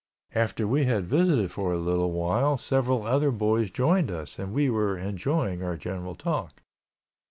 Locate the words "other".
3.03-3.29